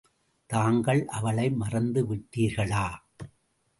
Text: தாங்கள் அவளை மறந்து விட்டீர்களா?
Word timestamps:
தாங்கள் 0.49 1.01
அவளை 1.07 1.51
மறந்து 1.51 2.01
விட்டீர்களா? 2.05 2.85